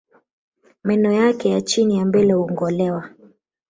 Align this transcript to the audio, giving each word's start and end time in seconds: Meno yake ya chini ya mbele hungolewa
Meno 0.83 1.11
yake 1.11 1.49
ya 1.49 1.61
chini 1.61 1.97
ya 1.97 2.05
mbele 2.05 2.33
hungolewa 2.33 3.09